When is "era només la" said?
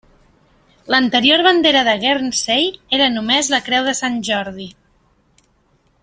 2.99-3.59